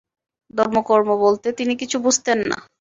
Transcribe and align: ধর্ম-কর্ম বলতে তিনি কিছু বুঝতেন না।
ধর্ম-কর্ম 0.53 1.09
বলতে 1.17 1.47
তিনি 1.51 1.73
কিছু 1.75 1.97
বুঝতেন 1.99 2.39
না। 2.47 2.57